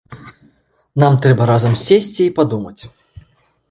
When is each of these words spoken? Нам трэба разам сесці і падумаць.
Нам 1.03 1.13
трэба 1.27 1.43
разам 1.53 1.79
сесці 1.85 2.21
і 2.29 2.35
падумаць. 2.43 2.79